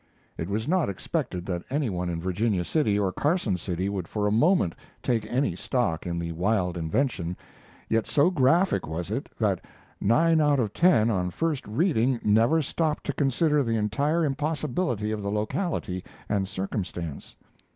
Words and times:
It 0.35 0.49
was 0.49 0.67
not 0.67 0.89
expected 0.89 1.45
that 1.45 1.61
any 1.69 1.87
one 1.87 2.09
in 2.09 2.19
Virginia 2.19 2.63
City 2.63 2.97
or 2.97 3.11
Carson 3.11 3.55
City 3.55 3.87
would 3.87 4.07
for 4.07 4.25
a 4.25 4.31
moment 4.31 4.73
take 5.03 5.31
any 5.31 5.55
stock 5.55 6.07
in 6.07 6.17
the 6.17 6.31
wild 6.31 6.75
invention, 6.75 7.37
yet 7.87 8.07
so 8.07 8.31
graphic 8.31 8.87
was 8.87 9.11
it 9.11 9.29
that 9.37 9.63
nine 9.99 10.41
out 10.41 10.59
of 10.59 10.73
ten 10.73 11.11
on 11.11 11.29
first 11.29 11.67
reading 11.67 12.19
never 12.23 12.63
stopped 12.63 13.03
to 13.03 13.13
consider 13.13 13.61
the 13.61 13.75
entire 13.77 14.25
impossibility 14.25 15.11
of 15.11 15.21
the 15.21 15.29
locality 15.29 16.03
and 16.27 16.47
circumstance. 16.47 17.35